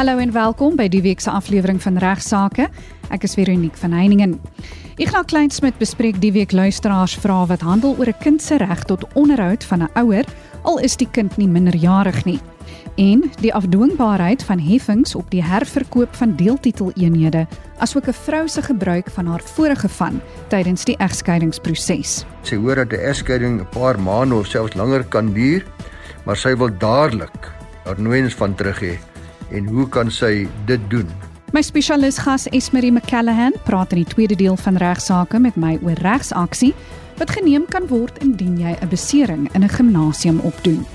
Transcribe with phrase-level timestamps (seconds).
[0.00, 2.70] Hallo en welkom by die week se aflewering van Regsake.
[3.12, 4.38] Ek is Veronique van Heiningen.
[4.96, 9.04] Ignas Kleinsmid bespreek die week luisteraars vra wat handel oor 'n kind se reg tot
[9.12, 10.24] onderhoud van 'n ouer
[10.62, 12.40] al is die kind nie minderjarig nie.
[12.96, 17.46] En die afdwingbaarheid van heffings op die herverkoop van deeltiteleenhede
[17.78, 22.24] asook 'n vrou se gebruik van haar vorige van tydens die egskeidingsproses.
[22.42, 25.66] Sy hoor dat 'n egskeiding 'n paar maande of selfs langer kan duur,
[26.24, 27.52] maar sy wil dadelik
[27.84, 28.98] haar nooiens van terug hê
[29.50, 31.08] en hoe kan sy dit doen?
[31.52, 35.98] My spesialis gas Esmerie McCallahan praat in die tweede deel van regsaake met my oor
[35.98, 36.74] regsaksie
[37.18, 40.86] wat geneem kan word indien jy 'n besering in 'n gimnasium opdoen.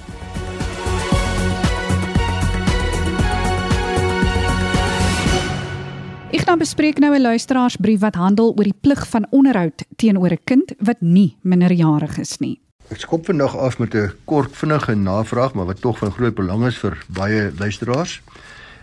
[6.31, 10.43] Ek gaan bespreek nou 'n luisteraarsbrief wat handel oor die plig van onderhoud teenoor 'n
[10.45, 12.61] kind wat nie minderjarig is nie.
[12.89, 16.65] Ek skop vandag af met 'n kort vinnige navraag, maar wat tog van groot belang
[16.65, 18.21] is vir baie luisteraars.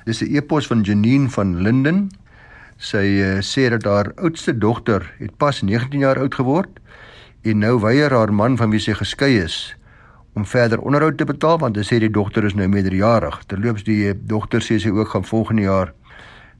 [0.04, 2.10] Dis 'n e-pos van Janine van Linden.
[2.76, 6.80] Sy uh, sê dat haar oudste dogter het pas 19 jaar oud geword
[7.42, 9.76] en nou weier haar man van wie sy geskei is
[10.32, 13.42] om verder onderhoud te betaal want hy sê die dogter is nou meerderjarig.
[13.46, 15.92] Terloops die eh, dogter sê sy ook gaan volgende jaar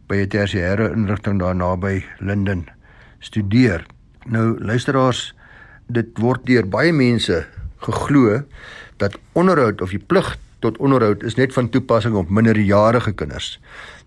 [0.09, 2.67] by 'n tersiêre inrigting daar naby Linden
[3.19, 3.87] studeer.
[4.27, 5.35] Nou luisteraars,
[5.89, 7.47] dit word deur baie mense
[7.83, 8.43] geglo
[8.97, 13.59] dat onderhoud of die plig tot onderhoud is net van toepassing op minderjarige kinders.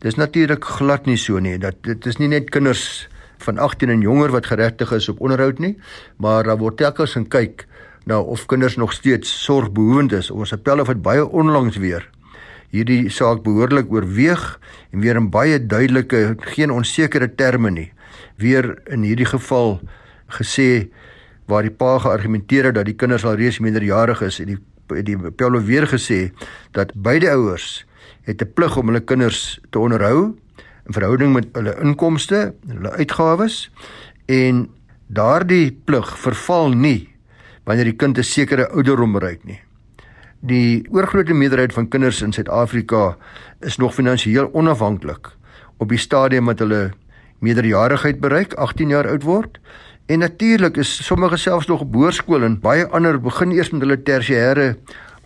[0.03, 1.57] Dis natuurlik glad nie so nie.
[1.59, 3.07] Dat dit is nie net kinders
[3.43, 5.75] van 18 en jonger wat geregtig is op onderhoud nie,
[6.17, 7.67] maar daar word telkens en kyk
[8.05, 10.31] nou of kinders nog steeds sorgbehoevend is.
[10.31, 12.09] Ons appelle het baie onlangs weer
[12.75, 14.43] hierdie saak behoorlik oorweeg
[14.91, 17.89] en weer in baie duidelike geen onsekere terme nie
[18.41, 19.77] weer in hierdie geval
[20.39, 20.89] gesê
[21.47, 25.17] waar die pa geargumenteer het dat die kinders al reeds minderjarig is en die die
[25.31, 26.31] Paulo weer gesê
[26.71, 27.85] dat beide ouers
[28.25, 30.35] het 'n plig om hulle kinders te onderhou
[30.85, 33.71] in verhouding met hulle inkomste, hulle uitgawes
[34.25, 34.69] en
[35.07, 37.09] daardie plig verval nie
[37.65, 39.59] wanneer die kind 'n sekere ouderdom bereik nie.
[40.39, 43.17] Die oorgrootste meerderheid van kinders in Suid-Afrika
[43.61, 45.31] is nog finansiëel onafhanklik
[45.77, 46.91] op die stadium wat hulle
[47.39, 49.59] meerderjarigheid bereik, 18 jaar oud word
[50.05, 53.95] En natuurlik is sommige selfs nog op hoërskool en baie ander begin eers met hulle
[54.05, 54.75] tersiêre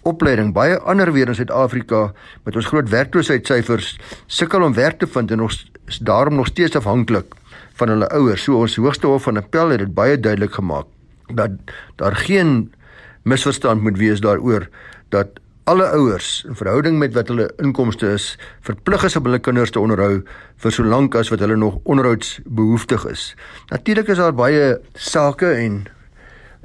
[0.08, 0.54] opleiding.
[0.56, 2.14] Baie ander weer in Suid-Afrika
[2.48, 3.90] met ons groot werkloosheidssyfers
[4.28, 5.58] sukkel om werk te vind en ons
[5.92, 7.36] is daarom nog steeds afhanklik
[7.82, 8.46] van hulle ouers.
[8.48, 10.88] So ons hoogste hof van appel het dit baie duidelik gemaak
[11.28, 12.72] dat daar geen
[13.28, 14.70] misverstand moet wees daaroor
[15.12, 18.32] dat alle ouers in verhouding met wat hulle inkomste is,
[18.66, 20.24] verplig is om hulle kinders te onderhou
[20.64, 23.26] vir so lank as wat hulle nog onderhoudsbehoeftig is.
[23.70, 25.84] Natuurlik is daar baie sake en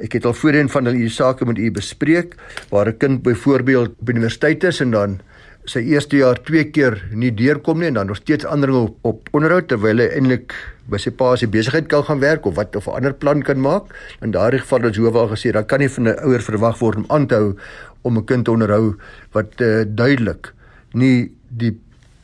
[0.00, 2.34] ek het al voorheen van hulle hierdie sake met u bespreek
[2.72, 5.21] waar 'n kind byvoorbeeld op universiteit is en dan
[5.65, 9.28] sy eerste jaar twee keer nie deurkom nie en dan nog steeds ander op, op
[9.32, 10.53] onderhoud terwyl hy eintlik
[10.92, 13.60] by sy pa se besigheid kan gaan werk of wat of 'n ander plan kan
[13.60, 13.84] maak.
[14.21, 17.04] In daardie geval het Jowa gesê dat kan nie van 'n ouer verwag word om
[17.09, 17.56] aan te hou
[18.04, 18.97] om 'n kind te onderhou
[19.32, 20.53] wat uh, duidelik
[20.92, 21.75] nie die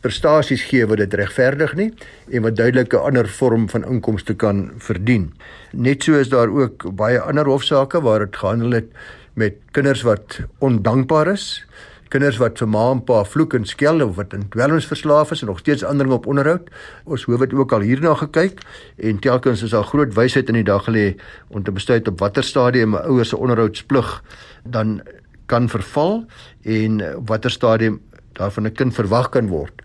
[0.01, 1.91] prestasies gee wat dit regverdig nie
[2.33, 5.33] en wat duidelik 'n ander vorm van inkomste kan verdien.
[5.73, 8.89] Net so is daar ook baie ander hofsaake waar dit gehandel het
[9.35, 11.67] met kinders wat ondankbaar is,
[12.09, 15.41] kinders wat vir ma en pa vloek en skel of wat in dwelms verslaaf is
[15.41, 16.71] en nog steeds ander op onderhoud.
[17.05, 18.61] Ons hoef dit ook al hierna gekyk
[18.97, 21.15] en telkens is daar groot wysheid in die dag gelê
[21.49, 24.23] om te besluit op watter stadium 'n ouer se onderhoudsplig
[24.65, 25.03] dan
[25.51, 26.25] kan verval
[26.63, 28.01] en watter stadium
[28.39, 29.83] daarvan 'n kind verwag kan word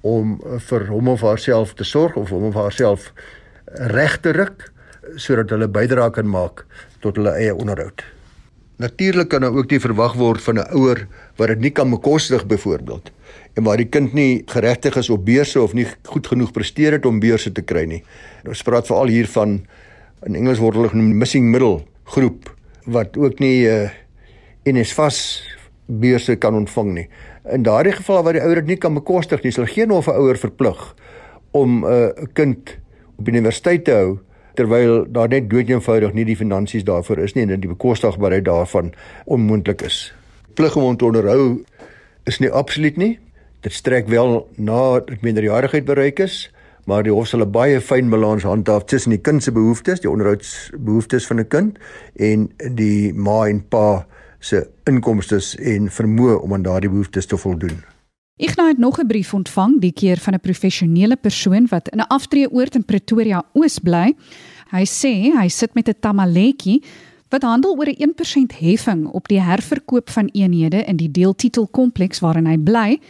[0.00, 3.12] om eh, vir hom of haarself te sorg of hom of haarself
[3.92, 4.70] reg te ruk
[5.16, 6.64] sodat hulle bydra kan maak
[7.00, 8.04] tot hulle eie onderhoud.
[8.78, 13.10] Natuurlik kan ook nie verwag word van 'n ouer wat dit nie kan bekostig byvoorbeeld
[13.56, 17.06] en waar die kind nie geregtig is op beurse of nie goed genoeg presteer het
[17.06, 18.04] om beurse te kry nie.
[18.46, 19.66] Ons praat veral hier van
[20.26, 22.54] in Engels word hulle genoem missing middle groep
[22.86, 23.90] wat ook nie uh,
[24.68, 25.42] en is vas
[25.86, 27.08] beurse kan ontvang nie.
[27.52, 30.20] In daardie geval waar die ouer dit nie kan bekostig nie, sal geen hof 'n
[30.20, 30.94] ouer verplig
[31.50, 32.76] om uh, 'n uh, kind
[33.18, 34.18] op universiteit te hou
[34.54, 38.92] terwyl daar net doodeenvoudig nie die finansies daarvoor is nie en die bekostigbaarheid daarvan
[39.24, 40.12] onmoontlik is.
[40.54, 41.64] Plig om hom te onderhou
[42.26, 43.18] is nie absoluut nie.
[43.60, 46.50] Dit strek wel na dat minderjarigheid bereik is,
[46.86, 50.10] maar die hof sal 'n baie fyn balans handhaaf tussen die kind se behoeftes, die
[50.10, 51.78] onderhoudsbehoeftes van 'n kind
[52.16, 54.06] en die ma en pa
[54.38, 57.78] se inkomste en vermoë om aan daardie behoeftes te voldoen.
[58.38, 62.06] Ek het nog 'n brief ontvang, die keer van 'n professionele persoon wat in 'n
[62.06, 64.14] aftreeoord in Pretoria Oos bly.
[64.70, 66.82] Hy sê hy sit met 'n tamaletjie
[67.28, 72.46] wat handel oor 'n 1% heffing op die herverkoop van eenhede in die deeltitelkompleks waarin
[72.46, 73.00] hy bly.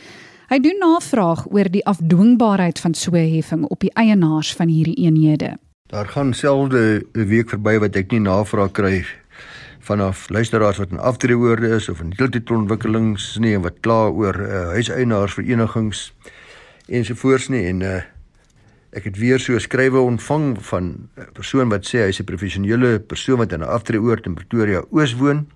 [0.49, 4.97] Hy doen navraag oor die afdwingbaarheid van so 'n heffing op die eienaars van hierdie
[4.97, 5.59] eenhede.
[5.87, 9.05] Daar gaan selde 'n week verby wat ek nie navraag kry
[9.89, 14.61] vanaf luisteraars wat in aftreeoorde is of in deeltitontwikkelings nie en wat kla oor uh,
[14.77, 16.03] huiseienaarsverenigings
[16.93, 18.01] ensovoorts nie en uh,
[18.97, 20.85] ek het weer so 'n skrywe ontvang van
[21.17, 25.15] 'n persoon wat sê hy's 'n professionele persoon wat in 'n aftreeoord in Pretoria Oos
[25.17, 25.47] woon.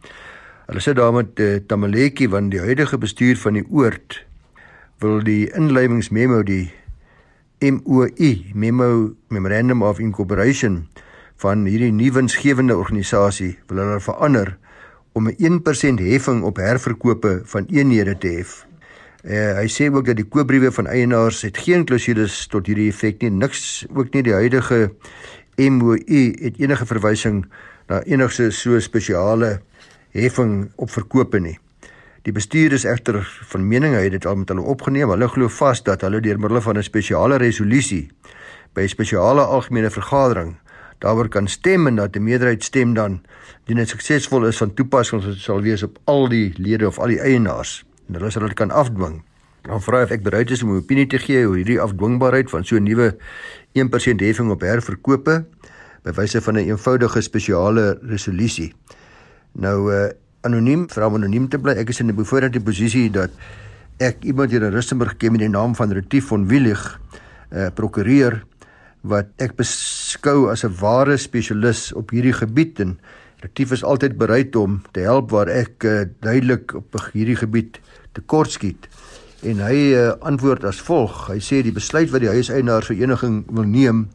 [0.66, 4.24] Hulle sit daar met uh, Tamaletjie want die huidige bestuur van die oord
[4.98, 6.72] wil die inleidingsmemo die
[7.60, 10.88] MOI Memo Memorandum of Incorporation
[11.36, 14.56] van hierdie nuwensgewende organisasie wil hulle verander
[15.12, 18.66] om 'n 1% heffing op herverkope van eenhede te hef.
[19.24, 23.20] Uh, hy sê ook dat die koopbriewe van eienaars het geen klousules tot hierdie effek
[23.22, 23.30] nie.
[23.30, 24.90] Niks ook nie die huidige
[25.56, 27.44] MOU het enige verwysing
[27.86, 29.60] na enigste so spesiale
[30.10, 31.58] heffing op verkope nie.
[32.22, 33.20] Die bestuur is egter
[33.50, 35.10] van mening hy het dit al met hulle opgeneem.
[35.10, 38.10] Hulle glo vas dat hulle deur middel van 'n spesiale resolusie
[38.74, 40.56] by 'n spesiale algemene vergadering
[41.02, 43.20] daaroor kan stem en dat 'n meerderheid stem dan
[43.66, 47.20] dien dit suksesvol is van toepassing sal wees op al die lede of al die
[47.20, 49.22] eienaars en hulle sal dit kan afdwing.
[49.62, 52.76] Dan vra ek bereid is om 'n opinie te gee oor hierdie afdwingbaarheid van so
[52.76, 53.16] 'n nuwe
[53.72, 55.44] 1% heffing op herverkope
[56.02, 58.74] by wyse van 'n een eenvoudige spesiale resolusie.
[59.52, 60.10] Nou uh
[60.42, 61.76] anoniem, vra om anoniem te bly.
[61.78, 63.30] Ek is in 'n bevoordeelde posisie dat
[63.98, 67.00] ek iemand hier in Rustenburg ken met die naam van Retief van Willig,
[67.52, 68.44] uh prokureur
[69.00, 69.54] wat ek
[70.12, 72.98] beskou as 'n ware spesialis op hierdie gebied en
[73.40, 77.80] Retief is altyd bereid om te help waar ek uh, duidelik op hierdie gebied
[78.12, 78.88] tekortskiet.
[79.42, 81.26] En hy uh, antwoord as volg.
[81.26, 84.08] Hy sê die besluit wat die huiseienaarsvereniging wil neem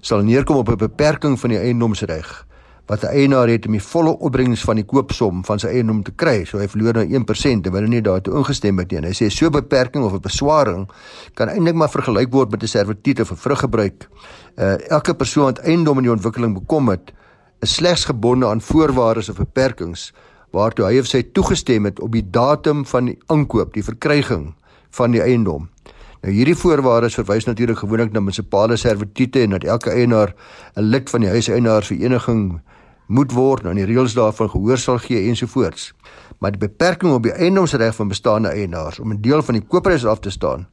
[0.00, 2.46] sal neerkom op 'n beperking van die eiendomsreg
[2.86, 6.12] wat 'n eienaar het om die volle opbrengs van die koopsom van sy eiendom te
[6.12, 6.44] kry.
[6.44, 9.00] So hy verloor nou 1% terwyl hy nie daartoe ingestem het nie.
[9.00, 10.88] Hy sê so 'n beperking of 'n beswaring
[11.34, 14.08] kan eintlik maar vergelyk word met 'n servituut of 'n vruggebruik.
[14.56, 17.12] Uh elke persoon wat eiendom in die ontwikkeling bekom het,
[17.60, 20.12] is slegs gebonde aan voorwaardes of beperkings
[20.50, 24.54] waartoe hy of sy toegestem het op die datum van die aankoop, die verkryging
[24.90, 25.68] van die eiendom.
[26.22, 30.34] Nou hierdie voorwaardes verwys natuurlik gewoonlik na munisipale servitute en dat elke eienaar
[30.76, 32.60] 'n lid van die huiseienaarsvereniging
[33.06, 35.92] moet word en nou, die reëls daarvan gehoor sal gee ensovoorts.
[36.38, 40.04] Maar die beperking op die eiendomsreg van bestaande eienaars om 'n deel van die koopprys
[40.04, 40.66] af te staan,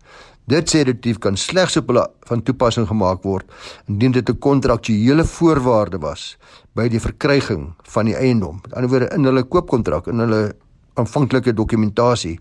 [0.45, 3.45] dit sê dit kan slegs op hulle van toepassing gemaak word
[3.87, 6.37] indien dit 'n kontraktuele voorwaarde was
[6.73, 8.59] by die verkryging van die eiendom.
[8.61, 10.55] Met ander woorde in hulle koopkontrak en hulle
[10.93, 12.39] aanvanklike dokumentasie.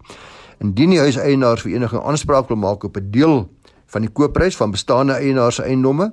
[0.59, 3.49] Indien die huiseienaarsvereniging aanspraak wil maak op 'n deel
[3.87, 6.13] van die koopprys van bestaande eienaars se eiendomme,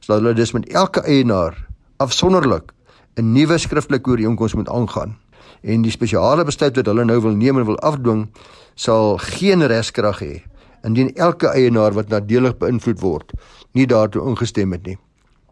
[0.00, 1.66] sal hulle dus met elke eienaar
[1.96, 2.72] afsonderlik
[3.16, 5.16] 'n nuwe skriftelike ooreenkoms moet aangaan.
[5.62, 8.28] En die spesiale besluit wat hulle nou wil neem en wil afdwing,
[8.74, 10.42] sal geen regskrag hê
[10.82, 13.32] indien elke eienaar wat nadelig beïnvloed word,
[13.72, 14.96] nie daartoe ingestem het nie.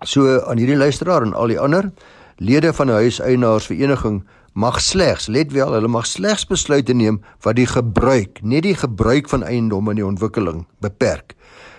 [0.03, 1.91] So aan hierdie luisteraar en al die ander
[2.39, 4.23] lede van 'n huiseienaarsvereniging
[4.53, 9.29] mag slegs, let wel, hulle mag slegs besluite neem wat die gebruik, net die gebruik
[9.29, 11.35] van eiendom in die ontwikkeling beperk.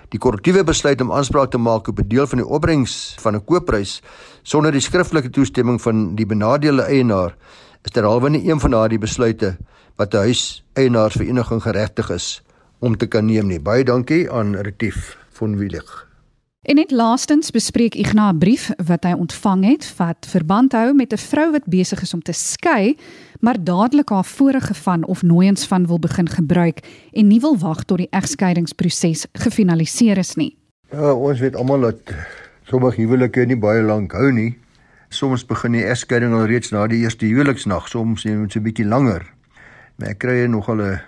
[0.09, 3.45] Die korrektiewe besluit om aanspraak te maak op 'n deel van die opbrengs van 'n
[3.45, 4.01] koopprys
[4.44, 7.36] sonder die skriftelike toestemming van die benadeelde eienaar
[7.83, 9.57] is terhalwe nie een van daardie besluite
[9.95, 12.41] wat 'n huiseienaarsvereniging geregtig is
[12.79, 13.60] om te kan neem nie.
[13.60, 16.08] Baie dankie aan Retief van Willig.
[16.62, 21.13] En net laastens bespreek Ignas 'n brief wat hy ontvang het wat verband hou met
[21.13, 22.98] 'n vrou wat besig is om te skei,
[23.39, 26.79] maar dadelik haar vorige van of nooiens van wil begin gebruik
[27.12, 30.58] en nie wil wag tot die egskeidingsproses gefinaliseer is nie.
[30.91, 32.00] Ja, ons weet almal dat
[32.69, 34.53] sommige huwelike nie baie lank hou nie.
[35.09, 38.85] Soms begin die egskeiding al reeds na die eerste huweliksnag, soms net so 'n bietjie
[38.85, 39.25] langer.
[39.97, 41.01] Maar ek kry nog al 'n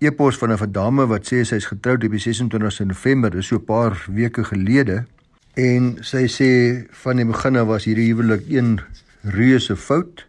[0.00, 3.56] e-pos van 'n dame wat sê sy is getroud op die 26 November, dis so
[3.56, 5.04] 'n paar weke gelede
[5.54, 8.80] en sy sê van die begin af was hierdie huwelik een
[9.22, 10.26] reuse fout.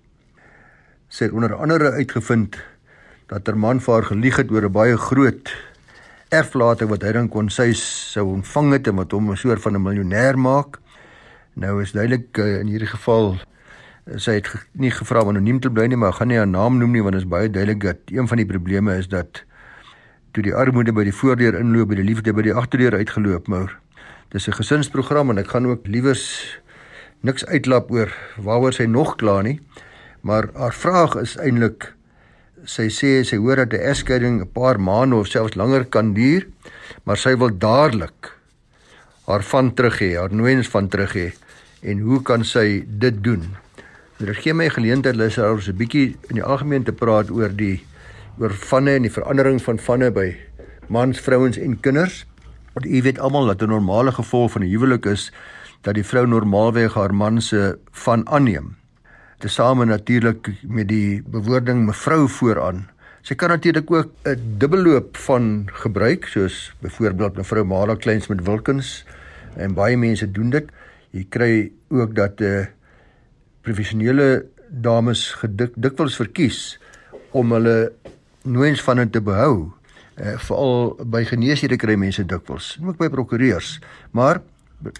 [1.08, 2.58] Sy het onder andere uitgevind
[3.28, 5.50] dat haar man vir haar gelieg het oor 'n baie groot
[6.34, 9.76] erflating wat hy dan kon sy sou ontvang het en wat hom 'n soort van
[9.76, 10.80] 'n miljonair maak.
[11.56, 13.38] Nou is duidelik uh, in hierdie geval
[14.06, 16.78] eh, sy het nie gevra om anoniem te bly nie, maar gaan nie haar naam
[16.78, 19.44] noem nie want dit is baie duidelik dat een van die probleme is dat
[20.34, 23.78] toe die armoede by die voordeur inloop by die liefde by die agterdeur uitgeloop maar
[24.34, 26.58] dis 'n gesinsprogram en ek gaan ook liewers
[27.22, 29.60] niks uitlap oor waaroor sy nog kla nie
[30.22, 31.94] maar haar vraag is eintlik
[32.66, 36.48] sy sê sy hoor dat 'n egskeiding 'n paar maande of selfs langer kan duur
[37.06, 38.32] maar sy wil dadelik
[39.28, 41.34] haar van terug hê haar nooiens van terug hê
[41.82, 43.44] en hoe kan sy dit doen
[44.18, 47.84] dit gee my geleentheid lus oor 'n bietjie in die algemeen te praat oor die
[48.40, 50.36] oor vanne en die verandering van vanne by
[50.88, 52.26] mans, vrouens en kinders.
[52.74, 55.32] Want u weet almal dat 'n normale gevolg van 'n huwelik is
[55.82, 58.76] dat die vrou normaalweg haar man se van aanneem.
[59.44, 62.86] Tesame natuurlik met die bewoording mevrou vooraan.
[63.28, 69.06] Sy kan natuurlik ook 'n dubbelloop van gebruik soos byvoorbeeld mevrou Mara Kleins met Wilkins
[69.56, 70.72] en baie mense doen dit.
[71.12, 72.68] Jy kry ook dat 'n uh, eh,
[73.62, 76.80] professionele dames gedik dikwels verkies
[77.32, 77.92] om hulle
[78.44, 79.72] nooens van hulle te behou.
[80.16, 83.80] Uh, veral by geneeshede kry mense dikwels, ook by prokureurs.
[84.12, 84.42] Maar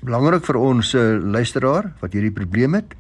[0.02, 2.96] belangrik vir ons uh, luisteraar wat hierdie probleem het,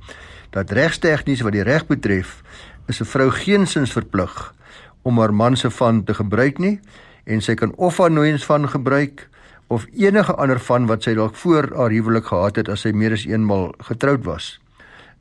[0.54, 2.42] dat regstegnies wat die reg betref,
[2.88, 4.54] is 'n vrou geensins verplig
[5.02, 6.80] om haar man se van te gebruik nie
[7.24, 9.28] en sy kan of haar nooiens van gebruik
[9.68, 13.16] of enige ander van wat sy dalk voor haar huwelik gehad het as sy meer
[13.16, 14.60] as eenmal getroud was.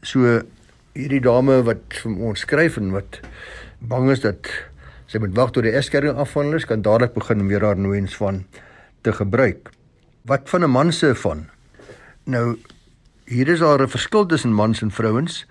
[0.03, 0.43] So
[0.93, 3.21] hierdie dame wat vir ons skryf en wat
[3.79, 4.51] bang is dat
[5.07, 8.17] sy moet wag tot die egskeiding afhandel is, kan dadelik begin om weer haar nooiens
[8.17, 8.45] van
[9.03, 9.71] te gebruik.
[10.29, 11.49] Wat van 'n man se van?
[12.25, 12.57] Nou
[13.33, 15.47] hier is daar 'n verskil tussen mans en vrouens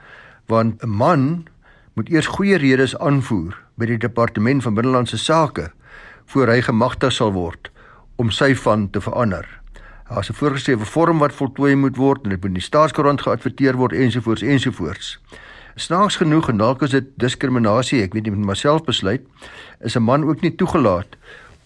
[0.45, 1.47] want 'n man
[1.93, 5.71] moet eers goeie redes aanvoer by die departement van binnelandse sake
[6.25, 7.71] voor hy gemagtig sal word
[8.15, 9.47] om sy van te verander.
[10.09, 13.75] Daar's 'n voorgeskrewe vorm wat voltooi moet word en dit moet in die staatskoerant geadverteer
[13.75, 15.19] word ensovoorts ensovoorts.
[15.75, 19.21] Snaaks genoeg en dalk is dit diskriminasie, ek weet nie met myself besluit,
[19.79, 21.17] is 'n man ook nie toegelaat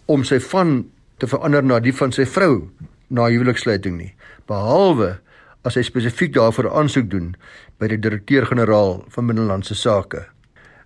[0.05, 0.85] om sy van
[1.17, 2.69] te verander na die van sy vrou
[3.07, 4.13] na huweliksluiting nie,
[4.47, 5.19] behalwe
[5.65, 7.33] as hy spesifiek daarvoor aansoek doen
[7.81, 10.21] by die direkteur-generaal van binnelandse sake.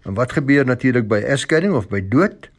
[0.08, 2.50] En wat gebeur natuurlik by egskeiding of by dood?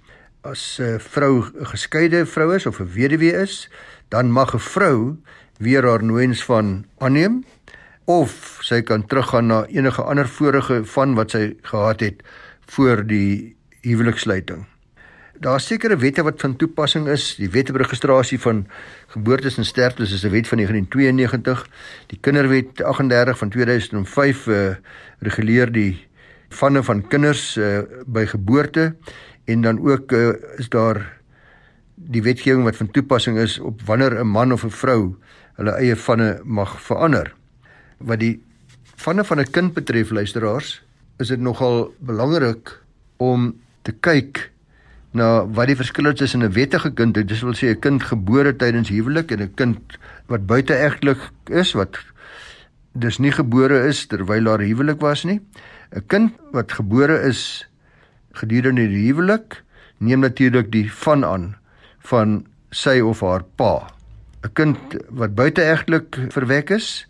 [0.44, 3.68] As 'n vrou 'n geskeide vrou is of 'n weduwee is,
[4.08, 5.16] dan mag 'n vrou
[5.58, 7.44] weer haar nooiens van aanneem
[8.04, 12.22] of sy kan teruggaan na enige ander vorige van wat sy gehad het
[12.66, 14.66] voor die huweliksluiting.
[15.40, 17.30] Daar's sekere wette wat van toepassing is.
[17.40, 18.66] Die wet op registrasie van
[19.08, 21.66] geboortes en sterftes is 'n wet van 1992.
[22.06, 24.76] Die Kinderwet 38 van 2005 uh, eh,
[25.18, 26.08] reguleer die
[26.48, 28.96] vanne van kinders uh, by geboorte
[29.44, 31.20] en dan ook uh, is daar
[31.94, 35.16] die wetgewing wat van toepassing is op wanneer 'n man of 'n vrou
[35.54, 37.34] hulle eie vanne mag verander.
[37.98, 38.42] Wat die
[38.96, 40.82] vanne van 'n kind betref, luisteraars,
[41.16, 42.82] is dit nogal belangrik
[43.16, 44.50] om te kyk
[45.12, 48.56] na wat die verskil is tussen 'n wettige kind, dit wil sê 'n kind gebore
[48.56, 51.98] tydens huwelik en 'n kind wat buiteegtelik is wat
[52.92, 55.40] dis nie gebore is terwyl haar huwelik was nie.
[55.94, 57.66] 'n Kind wat gebore is
[58.32, 59.62] gedurende die huwelik
[59.98, 61.56] neem natuurlik die van aan
[61.98, 63.90] van sy of haar pa.
[64.44, 64.78] 'n Kind
[65.10, 67.06] wat buiteegtelik verwek is,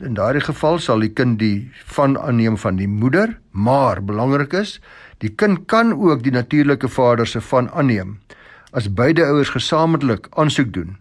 [0.00, 4.80] in daardie geval sal die kind die van aanneem van die moeder, maar belangrik is
[5.22, 8.18] Die kind kan ook die natuurlike vader se van aanneem
[8.72, 10.96] as beide ouers gesamentlik aansoek doen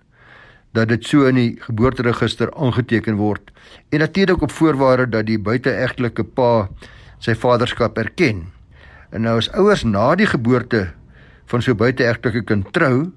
[0.75, 3.51] dat dit so in die geboorteregister aangeteken word
[3.90, 6.70] en natuurlik op voorwaarde dat die buiteegtelike pa
[7.22, 8.48] sy vaderskap erken.
[9.12, 10.88] En nou as ouers na die geboorte
[11.51, 13.12] van so buiteegtelike kind trou,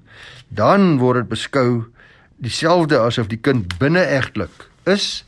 [0.49, 1.69] dan word dit beskou
[2.43, 5.23] dieselfde asof die kind binneegtelik is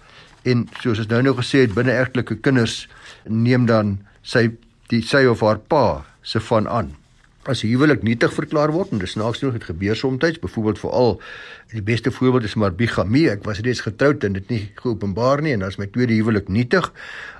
[0.47, 2.85] en soos ons nou nou gesê het binneegtelike kinders
[3.25, 4.49] neem dan sy
[4.91, 6.95] die sy of haar pa se van aan.
[7.47, 11.21] As huwelik nietig verklaar word en dis snaaks genoeg dit gebeur soms, byvoorbeeld veral
[11.71, 13.29] die beste voorbeeld is maar bigamie.
[13.31, 16.91] Ek was reeds getroud en dit nie geopenbaar nie en as my tweede huwelik nietig,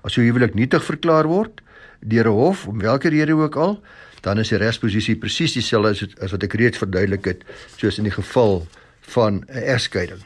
[0.03, 1.61] as so huwelik nietig verklaar word
[1.99, 3.81] deur 'n hof om watter rede ook al,
[4.21, 7.43] dan is die regsposisie presies dieselfde as, as wat ek reeds verduidelik het,
[7.77, 8.67] soos in die geval
[9.01, 10.21] van 'n egskeiding.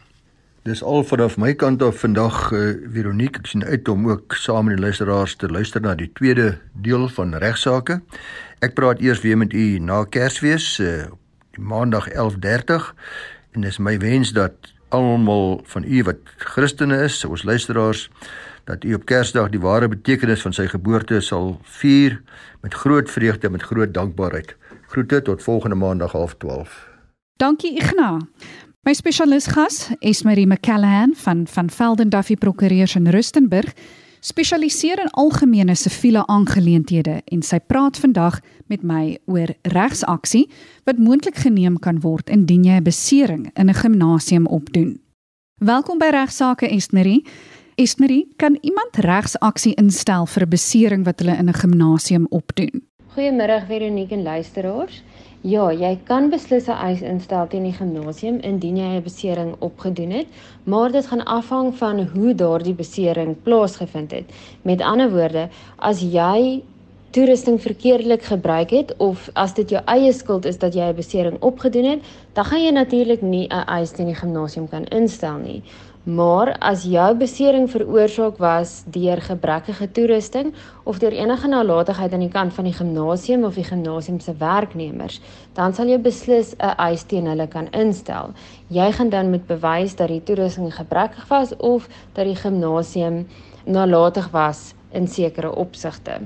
[0.62, 2.60] Dis al vanaf my kant af vandag uh,
[2.94, 6.60] Veronique ek sien uit om ook saam met die luisteraars te luister na die tweede
[6.86, 7.98] deel van regsaake.
[8.62, 11.08] Ek praat eers weer met u na Kersfees uh,
[11.58, 12.92] maandag 11:30
[13.58, 16.22] en dis my wens dat almal van u wat
[16.54, 18.12] Christene is, ons luisteraars
[18.70, 22.22] dat u op Kersdag die ware betekenis van sy geboorte sal vier
[22.62, 24.54] met groot vreugde en met groot dankbaarheid.
[24.94, 26.92] Groete tot volgende maandag 12:30.
[27.42, 28.22] Dankie Ignas.
[28.82, 33.76] My spesialis gas, Esmerie McCallahan van van Velden Duffy Prokureurs in Rustenburg,
[34.20, 38.40] spesialiseer in algemene siviele aangeleenthede en sy praat vandag
[38.74, 40.48] met my oor regsaksie
[40.90, 45.00] wat moontlik geneem kan word indien jy 'n besering in 'n gimnasium opdoen.
[45.60, 47.26] Welkom by Regsake Esmerie.
[47.76, 52.82] Esmerie, kan iemand regsaksie instel vir 'n besering wat hulle in 'n gimnasium opdoen?
[53.16, 55.04] Goeiemôre Veronique en luisteraars.
[55.42, 60.12] Ja, jy kan beslis 'n eis instel teen die gimnasium indien jy 'n besering opgedoen
[60.12, 60.28] het,
[60.66, 64.26] maar dit gaan afhang van hoe daardie besering plaasgevind het.
[64.62, 66.62] Met ander woorde, as jy
[67.10, 71.42] toerusting verkeerdelik gebruik het of as dit jou eie skuld is dat jy 'n besering
[71.42, 72.00] opgedoen het,
[72.34, 75.64] dan gaan jy natuurlik nie 'n eis teen die gimnasium kan instel nie.
[76.04, 80.54] Maar as jou besering veroorsaak was deur gebrekkige toerusting
[80.84, 85.20] of deur enige nalatigheid aan die kant van die gimnasium of die gimnasium se werknemers,
[85.54, 88.34] dan sal jy beslis 'n eis teen hulle kan instel.
[88.68, 93.28] Jy gaan dan moet bewys dat die toerusting gebrekkig was of dat die gimnasium
[93.66, 96.22] nalatig was in sekere opsigte.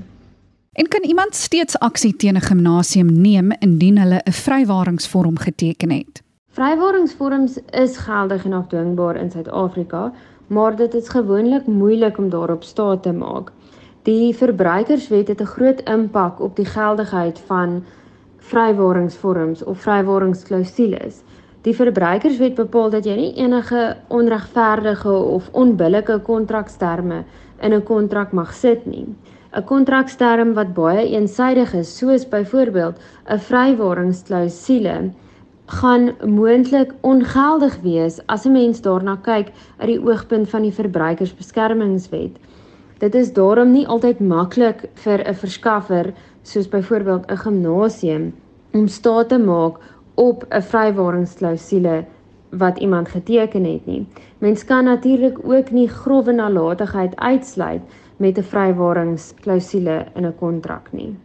[0.72, 6.25] En kan iemand steeds aksie teen 'n gimnasium neem indien hulle 'n vrywaringsvorm geteken het?
[6.56, 10.12] Vrywaringsvorms is geldig en afdwingbaar in Suid-Afrika,
[10.46, 13.50] maar dit is gewoonlik moeilik om daarop staat te maak.
[14.08, 17.84] Die verbruikerswet het 'n groot impak op die geldigheid van
[18.38, 21.20] vrywaringsvorms of vrywaringsklausules.
[21.60, 27.24] Die verbruikerswet bepaal dat jy nie enige onregverdige of onbillike kontraksterme
[27.60, 29.06] in 'n kontrak mag sit nie.
[29.52, 32.96] 'n Kontraksterm wat baie eensaidig is, soos byvoorbeeld
[33.28, 35.10] 'n vrywaringsklausule,
[35.66, 42.38] gaan moontlik ongeldig wees as 'n mens daarna kyk uit die oogpunt van die verbruikersbeskermingswet.
[42.98, 48.34] Dit is daarom nie altyd maklik vir 'n verskaffer soos byvoorbeeld 'n gimnasium
[48.72, 49.78] om staat te maak
[50.14, 52.04] op 'n vrywaringsklausule
[52.50, 54.06] wat iemand geteken het nie.
[54.38, 57.82] Mens kan natuurlik ook nie grove nalatigheid uitsluit
[58.16, 61.16] met 'n vrywaringsklausule in 'n kontrak nie.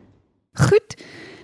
[0.53, 0.95] Goed.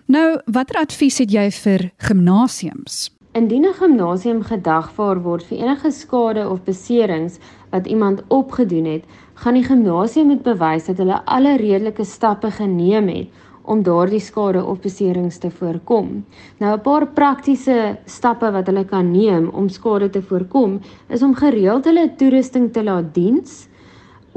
[0.07, 3.09] Nou, watter advies het jy vir gimnasiums?
[3.35, 7.39] Indien 'n gimnasium gedagvaar word vir enige skade of beserings
[7.71, 13.07] wat iemand opgedoen het, gaan die gimnasium moet bewys dat hulle alle redelike stappe geneem
[13.07, 13.27] het
[13.65, 16.25] om daardie skade of beserings te voorkom.
[16.59, 21.35] Nou 'n paar praktiese stappe wat hulle kan neem om skade te voorkom, is om
[21.35, 23.67] gereeld hulle toerusting te laat diens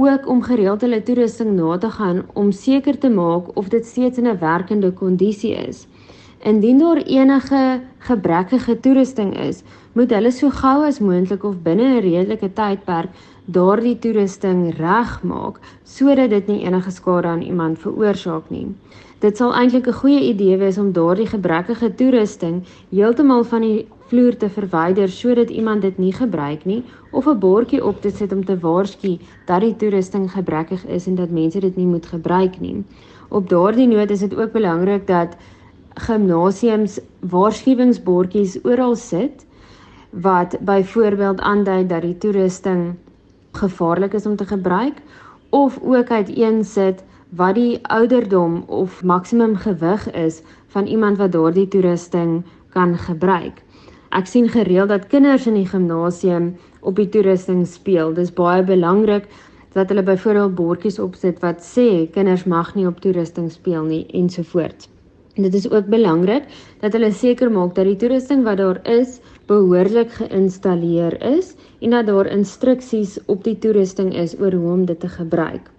[0.09, 4.19] ook om gereeld hulle toerusting na te gaan om seker te maak of dit steeds
[4.19, 5.87] in 'n werkende kondisie is.
[6.43, 9.63] Indien daar enige gebrekkige toerusting is,
[9.93, 13.11] moet hulle so gou as moontlik of binne 'n redelike tydperk
[13.53, 18.67] daardie toerusting regmaak sodat dit nie enige skade aan iemand veroorsaak nie.
[19.21, 24.37] Dit sal eintlik 'n goeie idee wees om daardie gebrekkige toerusting heeltemal van die vloer
[24.37, 26.83] te verwyder sodat iemand dit nie gebruik nie
[27.13, 31.15] of 'n bordjie op te sit om te waarsku dat die toerusting gebrekkig is en
[31.15, 32.85] dat mense dit nie moet gebruik nie.
[33.29, 35.37] Op daardie noot is dit ook belangrik dat
[35.95, 39.47] gimnasiums waarskuwingsbordjies oral sit
[40.11, 42.95] wat byvoorbeeld aandui dat die toerusting
[43.53, 45.03] gevaarlik is om te gebruik
[45.51, 52.45] of ook uiteensit wat die ouderdom of maksimum gewig is van iemand wat daardie toerusting
[52.71, 53.63] kan gebruik.
[54.11, 58.15] Ek sien gereeld dat kinders in die gimnasium op die toerusting speel.
[58.15, 59.29] Dis baie belangrik
[59.73, 64.89] dat hulle byvoorbeeld bordjies opsit wat sê kinders mag nie op toerusting speel nie ensovoorts.
[65.41, 66.45] En dit is ook belangrik
[66.81, 72.07] dat hulle seker maak dat die toerusting wat daar is behoorlik geïnstalleer is en dat
[72.07, 75.71] daar instruksies op die toerusting is oor hoe om dit te gebruik.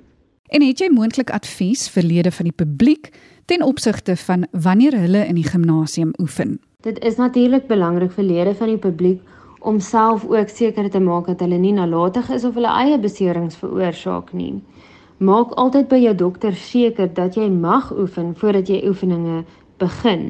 [0.49, 3.11] En het jy moontlik advies vir lede van die publiek
[3.45, 6.57] ten opsigte van wanneer hulle in die gimnasium oefen?
[6.81, 9.21] Dit is natuurlik belangrik vir lede van die publiek
[9.59, 13.61] om self ook seker te maak dat hulle nie nalatig is of hulle eie beserings
[13.61, 14.55] veroorsaak nie.
[15.21, 19.43] Maak altyd by jou dokter seker dat jy mag oefen voordat jy oefeninge
[19.77, 20.23] begin.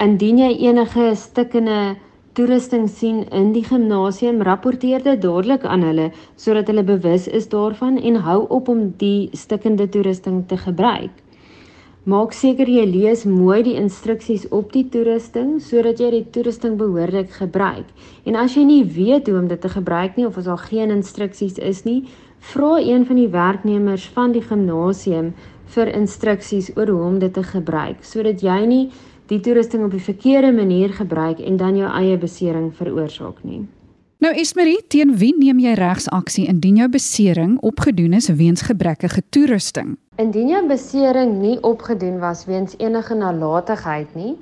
[0.00, 1.98] Indien jy enige stikkende
[2.32, 6.08] toerusting sien in die gimnasium, rapporteer dit dadelik aan hulle
[6.40, 11.12] sodat hulle bewus is daarvan en hou op om die stikkende toerusting te gebruik.
[12.08, 17.36] Maak seker jy lees mooi die instruksies op die toerusting sodat jy die toerusting behoorlik
[17.36, 17.88] gebruik.
[18.24, 20.94] En as jy nie weet hoe om dit te gebruik nie of as daar geen
[20.94, 22.06] instruksies is nie,
[22.38, 25.34] vra een van die werknemers van die gimnasium
[25.74, 28.84] vir instruksies oor hoe om dit te gebruik sodat jy nie
[29.26, 33.64] die toerusting op die verkeerde manier gebruik en dan jou eie besering veroorsaak nie.
[34.22, 39.96] Nou Esmerie, teen wie neem jy regsaksie indien jou besering opgedoen is weens gebrekkige toerusting?
[40.22, 44.36] Indien jou besering nie opgedoen was weens enige nalatigheid nie,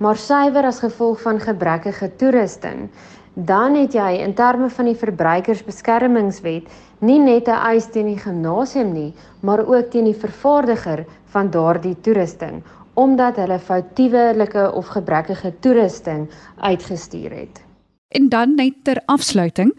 [0.00, 2.86] maar suiwer as gevolg van gebrekkige toerusting,
[3.34, 8.92] dan het jy in terme van die verbruikersbeskermingswet nie net 'n eis teen die gimnasium
[8.92, 12.62] nie, maar ook teen die vervaardiger van daardie toerusting
[12.98, 17.64] omdat hulle foutiewe of gebrekkige toerusting uitgestuur het.
[18.08, 19.76] En dan net ter afsluiting,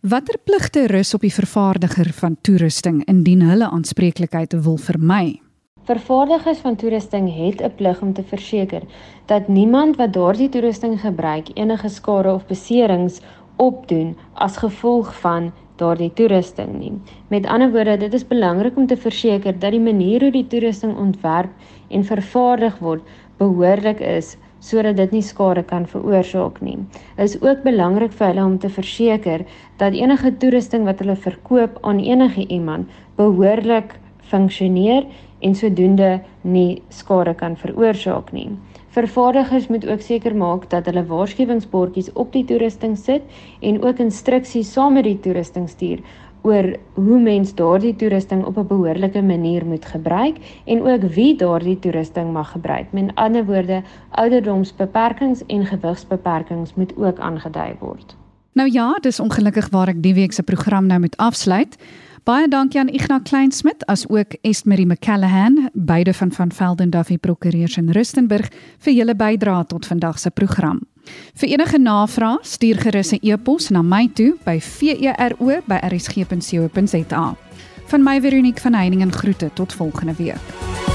[0.00, 5.40] watter pligte rus op die vervaardiger van toerusting indien hulle aanspreeklikheid wil vermy?
[5.84, 8.82] Vervaardigers van toerusting het 'n plig om te verseker
[9.26, 13.20] dat niemand wat daardie toerusting gebruik enige skade of beserings
[13.56, 16.92] opdoen as gevolg van daardie toerusting nie.
[17.28, 20.96] Met ander woorde, dit is belangrik om te verseker dat die manier hoe die toerusting
[20.96, 21.50] ontwerp
[21.90, 23.02] en vervaardig word
[23.38, 26.76] behoorlik is sodat dit nie skade kan veroorsaak nie.
[27.16, 29.42] Dit is ook belangrik vir hulle om te verseker
[29.80, 33.96] dat enige toerusting wat hulle verkoop aan enige iemand behoorlik
[34.30, 35.08] funksioneer
[35.42, 38.52] en sodoende nie skade kan veroorsaak nie.
[38.92, 43.22] Vervaardigers moet ook seker maak dat hulle waarskuwingsbordjies op die toerusting sit
[43.64, 46.02] en ook instruksies saam met die toerusting stuur
[46.42, 51.78] oor hoe mens daardie toerusting op 'n behoorlike manier moet gebruik en ook wie daardie
[51.78, 52.92] toerusting mag gebruik.
[52.92, 58.16] Met ander woorde, ouderdomsbeperkings en gewigsbeperkings moet ook aangedui word.
[58.52, 61.76] Nou ja, dis ongelukkig waar ek die week se program nou moet afsluit.
[62.22, 67.76] Baie dankie aan Ignas Kleinsmid as ook Estmarie McCallahan, beide van van Velden Duffy Prokureurs
[67.76, 68.46] in Rustenburg
[68.78, 70.80] vir julle bydrae tot vandag se program.
[71.34, 75.56] Vir enige navrae, stuur gerus 'n e-pos na my toe by vero@rsg.co.za.
[77.86, 80.91] Van my Veronique van Heiningen groete tot volgende week.